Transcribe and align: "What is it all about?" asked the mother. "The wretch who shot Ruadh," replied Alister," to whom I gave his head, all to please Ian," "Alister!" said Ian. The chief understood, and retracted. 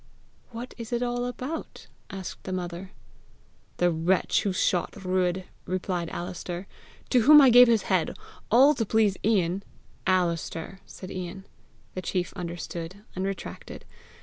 "What 0.49 0.73
is 0.79 0.91
it 0.91 1.03
all 1.03 1.25
about?" 1.27 1.85
asked 2.09 2.45
the 2.45 2.51
mother. 2.51 2.89
"The 3.77 3.91
wretch 3.91 4.41
who 4.41 4.51
shot 4.51 4.93
Ruadh," 4.95 5.43
replied 5.67 6.09
Alister," 6.09 6.65
to 7.11 7.19
whom 7.21 7.39
I 7.39 7.51
gave 7.51 7.67
his 7.67 7.83
head, 7.83 8.17
all 8.49 8.73
to 8.73 8.83
please 8.83 9.15
Ian," 9.23 9.61
"Alister!" 10.23 10.79
said 10.87 11.11
Ian. 11.11 11.45
The 11.93 12.01
chief 12.01 12.33
understood, 12.33 13.03
and 13.15 13.25
retracted. 13.27 13.85